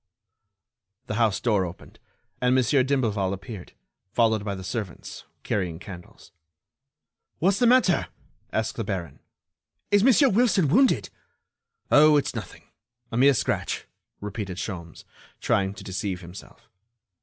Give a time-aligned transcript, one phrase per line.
[1.05, 1.99] The house door opened,
[2.41, 3.73] and Monsieur d'Imblevalle appeared,
[4.11, 6.31] followed by the servants, carrying candles.
[7.37, 8.07] "What's the matter?"
[8.51, 9.19] asked the baron.
[9.91, 11.11] "Is Monsieur Wilson wounded?"
[11.91, 12.17] "Oh!
[12.17, 13.85] it's nothing—a mere scratch,"
[14.19, 15.05] repeated Sholmes,
[15.39, 16.67] trying to deceive himself.